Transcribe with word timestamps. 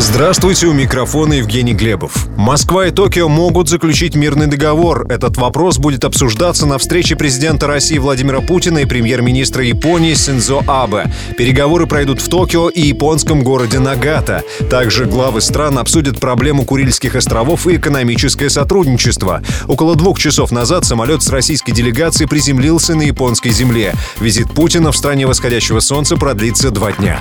Здравствуйте, 0.00 0.68
у 0.68 0.72
микрофона 0.72 1.34
Евгений 1.34 1.74
Глебов. 1.74 2.28
Москва 2.36 2.86
и 2.86 2.92
Токио 2.92 3.28
могут 3.28 3.68
заключить 3.68 4.14
мирный 4.14 4.46
договор. 4.46 5.04
Этот 5.10 5.36
вопрос 5.36 5.78
будет 5.78 6.04
обсуждаться 6.04 6.66
на 6.66 6.78
встрече 6.78 7.16
президента 7.16 7.66
России 7.66 7.98
Владимира 7.98 8.40
Путина 8.40 8.78
и 8.78 8.84
премьер-министра 8.84 9.64
Японии 9.64 10.14
Синзо 10.14 10.62
Абе. 10.68 11.10
Переговоры 11.36 11.88
пройдут 11.88 12.20
в 12.20 12.28
Токио 12.28 12.68
и 12.68 12.80
японском 12.80 13.42
городе 13.42 13.80
Нагата. 13.80 14.44
Также 14.70 15.04
главы 15.04 15.40
стран 15.40 15.78
обсудят 15.80 16.20
проблему 16.20 16.64
Курильских 16.64 17.16
островов 17.16 17.66
и 17.66 17.74
экономическое 17.74 18.50
сотрудничество. 18.50 19.42
Около 19.66 19.96
двух 19.96 20.20
часов 20.20 20.52
назад 20.52 20.84
самолет 20.84 21.24
с 21.24 21.28
российской 21.28 21.72
делегацией 21.72 22.28
приземлился 22.28 22.94
на 22.94 23.02
японской 23.02 23.50
земле. 23.50 23.94
Визит 24.20 24.48
Путина 24.52 24.92
в 24.92 24.96
стране 24.96 25.26
восходящего 25.26 25.80
солнца 25.80 26.16
продлится 26.16 26.70
два 26.70 26.92
дня. 26.92 27.18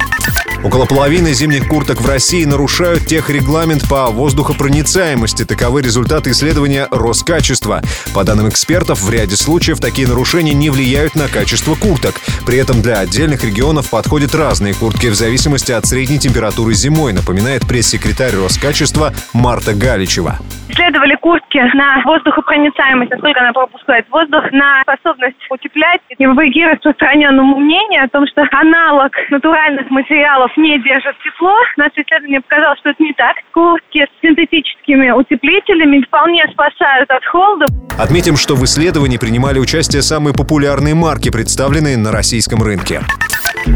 Около 0.63 0.85
половины 0.85 1.33
зимних 1.33 1.67
курток 1.67 2.01
в 2.01 2.07
России 2.07 2.43
нарушают 2.43 3.05
техрегламент 3.05 3.87
по 3.87 4.07
воздухопроницаемости. 4.07 5.45
Таковы 5.45 5.81
результаты 5.81 6.31
исследования 6.31 6.87
Роскачества. 6.89 7.81
По 8.13 8.23
данным 8.23 8.49
экспертов, 8.49 9.01
в 9.01 9.09
ряде 9.09 9.35
случаев 9.35 9.79
такие 9.79 10.07
нарушения 10.07 10.53
не 10.53 10.69
влияют 10.69 11.15
на 11.15 11.27
качество 11.27 11.75
курток. 11.75 12.15
При 12.45 12.57
этом 12.57 12.81
для 12.81 12.99
отдельных 12.99 13.43
регионов 13.43 13.89
подходят 13.89 14.33
разные 14.33 14.73
куртки 14.73 15.07
в 15.07 15.15
зависимости 15.15 15.71
от 15.71 15.85
средней 15.85 16.19
температуры 16.19 16.73
зимой, 16.73 17.13
напоминает 17.13 17.67
пресс-секретарь 17.67 18.35
Роскачества 18.35 19.13
Марта 19.33 19.73
Галичева 19.73 20.39
исследовали 20.77 21.15
куртки 21.15 21.57
на 21.75 22.01
воздухопроницаемость, 22.05 23.11
насколько 23.11 23.39
она 23.39 23.51
пропускает 23.51 24.07
воздух, 24.09 24.43
на 24.51 24.81
способность 24.83 25.37
утеплять. 25.49 26.01
И 26.17 26.25
вопреки 26.25 26.65
распространенному 26.65 27.57
мнению 27.57 28.05
о 28.05 28.09
том, 28.09 28.25
что 28.27 28.43
аналог 28.51 29.11
натуральных 29.29 29.89
материалов 29.91 30.51
не 30.57 30.81
держит 30.81 31.15
тепло, 31.23 31.53
наше 31.77 32.01
исследование 32.01 32.41
показало, 32.41 32.75
что 32.77 32.89
это 32.89 33.03
не 33.03 33.13
так. 33.13 33.35
Куртки 33.53 34.03
с 34.05 34.21
синтетическими 34.21 35.11
утеплителями 35.11 36.03
вполне 36.05 36.43
спасают 36.51 37.09
от 37.11 37.23
холода. 37.25 37.65
Отметим, 37.99 38.35
что 38.35 38.55
в 38.55 38.63
исследовании 38.65 39.17
принимали 39.17 39.59
участие 39.59 40.01
самые 40.01 40.33
популярные 40.33 40.95
марки, 40.95 41.31
представленные 41.31 41.97
на 41.97 42.11
российском 42.11 42.63
рынке. 42.63 43.01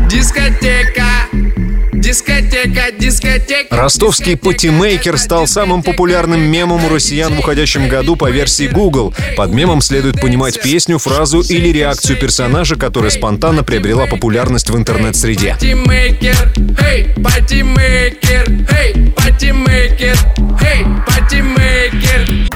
Дискотека 0.10 1.06
Дискотека, 2.02 2.92
дискотека. 2.98 3.76
Ростовский 3.76 4.36
патимейкер 4.36 5.20
стал 5.20 5.46
самым 5.46 5.84
популярным 5.84 6.42
мемом 6.42 6.84
у 6.84 6.90
россиян 6.90 7.32
в 7.36 7.40
уходящем 7.40 7.88
году 7.88 8.16
по 8.16 8.32
версии 8.32 8.68
Google. 8.68 9.14
Под 9.38 9.52
мемом 9.54 9.82
следует 9.82 10.20
понимать 10.20 10.60
песню, 10.60 10.98
фразу 10.98 11.42
или 11.42 11.70
реакцию 11.70 12.18
персонажа, 12.18 12.76
которая 12.76 13.12
спонтанно 13.12 13.64
приобрела 13.64 14.08
популярность 14.08 14.72
в 14.72 14.76
интернет-среде. 14.76 15.54
Патимейкер, 15.54 16.54
эй, 16.84 17.14
патимейкер, 17.24 18.48
эй, 18.76 19.14
патимейкер. 19.16 19.71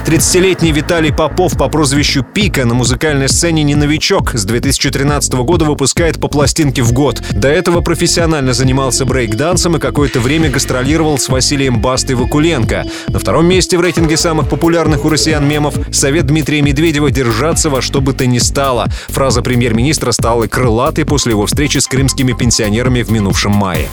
30-летний 0.06 0.70
Виталий 0.70 1.12
Попов 1.12 1.58
по 1.58 1.68
прозвищу 1.68 2.22
Пика 2.22 2.64
на 2.64 2.74
музыкальной 2.74 3.28
сцене 3.28 3.64
не 3.64 3.74
новичок. 3.74 4.34
С 4.34 4.44
2013 4.44 5.32
года 5.34 5.64
выпускает 5.64 6.20
по 6.20 6.28
пластинке 6.28 6.82
в 6.82 6.92
год. 6.92 7.20
До 7.32 7.48
этого 7.48 7.80
профессионально 7.80 8.52
занимался 8.52 9.04
брейк-дансом 9.04 9.76
и 9.76 9.80
какое-то 9.80 10.20
время 10.20 10.48
гастролировал 10.48 11.18
с 11.18 11.28
Василием 11.28 11.80
Бастой 11.80 12.14
Вакуленко. 12.14 12.84
На 13.08 13.18
втором 13.18 13.48
месте 13.48 13.76
в 13.76 13.80
рейтинге 13.80 14.16
самых 14.16 14.48
популярных 14.48 15.04
у 15.04 15.08
россиян 15.08 15.44
мемов 15.44 15.74
совет 15.90 16.26
Дмитрия 16.26 16.62
Медведева 16.62 17.10
держаться 17.10 17.68
во 17.68 17.82
что 17.82 18.00
бы 18.00 18.12
то 18.12 18.26
ни 18.26 18.38
стало. 18.38 18.86
Фраза 19.08 19.42
премьер-министра 19.42 20.12
стала 20.12 20.46
крылатой 20.46 21.04
после 21.04 21.32
его 21.32 21.46
встречи 21.46 21.78
с 21.78 21.88
крымскими 21.88 22.32
пенсионерами 22.32 23.02
в 23.02 23.10
минувшем 23.10 23.50
мае. 23.50 23.88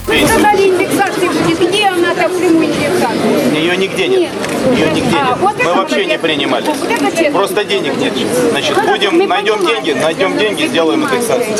Сказали, 2.29 2.47
индексации 2.47 2.63
будет. 2.63 2.75
Где 2.75 2.87
она 2.87 2.97
там 2.97 3.11
прямую 3.11 3.23
индексацию? 3.45 3.53
Ее 3.55 3.77
нигде 3.77 4.07
нет. 4.07 4.31
Ее 4.75 4.91
нигде 4.91 5.17
А, 5.17 5.27
нет. 5.29 5.37
вот 5.39 5.55
это 5.59 5.63
Мы 5.69 5.75
вообще 5.75 5.95
вот 5.97 6.05
не 6.07 6.13
это. 6.13 6.23
принимали. 6.27 6.65
Вот 6.65 6.77
это. 6.91 7.31
Просто 7.31 7.63
денег 7.63 7.97
нет. 7.97 8.13
Значит, 8.51 8.77
Ну, 8.77 8.87
будем, 8.87 9.17
мы 9.17 9.27
найдем 9.27 9.57
понимаем. 9.57 9.83
деньги, 9.83 9.99
найдем 9.99 10.37
деньги, 10.37 10.67
сделаем 10.67 11.03
индексацию. 11.03 11.55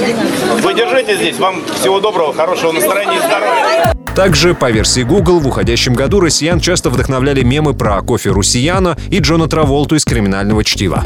Вы 0.62 0.74
держите 0.74 1.16
здесь. 1.16 1.38
Вам 1.38 1.64
всего 1.80 2.00
доброго, 2.00 2.34
хорошего 2.34 2.72
настроения 2.72 3.18
и 3.18 3.20
здоровья. 3.20 3.94
Также, 4.16 4.54
по 4.54 4.70
версии 4.70 5.02
Google, 5.02 5.40
в 5.40 5.48
уходящем 5.48 5.94
году 5.96 6.20
россиян 6.20 6.60
часто 6.60 6.90
вдохновляли 6.92 7.42
мемы 7.42 7.74
про 7.74 8.00
кофе 8.02 8.30
Русияна 8.30 8.96
и 9.10 9.18
Джона 9.20 9.48
Траволту 9.48 9.96
из 9.96 10.06
«Криминального 10.06 10.64
чтива». 10.64 11.04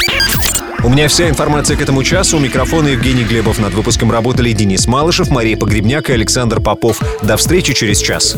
У 0.84 0.90
меня 0.90 1.08
вся 1.08 1.28
информация 1.30 1.76
к 1.78 1.82
этому 1.82 2.04
часу. 2.04 2.38
У 2.38 2.40
микрофона 2.40 2.90
Евгений 2.90 3.24
Глебов. 3.24 3.58
Над 3.60 3.74
выпуском 3.74 4.12
работали 4.12 4.52
Денис 4.52 4.88
Малышев, 4.88 5.30
Мария 5.30 5.58
Погребняк 5.58 6.10
и 6.10 6.14
Александр 6.14 6.60
Попов. 6.62 7.02
До 7.24 7.36
встречи 7.38 7.74
через 7.74 8.00
час. 8.00 8.38